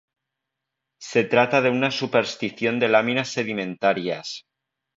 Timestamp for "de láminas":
2.79-3.27